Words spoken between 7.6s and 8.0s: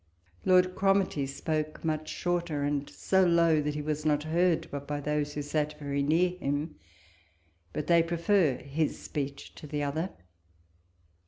but